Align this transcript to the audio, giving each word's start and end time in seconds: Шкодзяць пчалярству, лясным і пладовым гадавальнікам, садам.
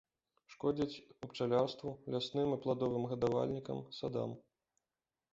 Шкодзяць 0.51 1.01
пчалярству, 1.33 1.91
лясным 2.15 2.49
і 2.55 2.57
пладовым 2.63 3.03
гадавальнікам, 3.11 3.83
садам. 3.99 4.33